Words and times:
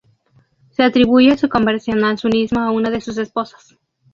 Se 0.71 0.81
atribuye 0.81 1.37
su 1.37 1.47
conversión 1.47 2.03
al 2.03 2.17
sunismo 2.17 2.59
a 2.61 2.71
una 2.71 2.89
de 2.89 3.01
sus 3.01 3.19
esposas. 3.19 3.77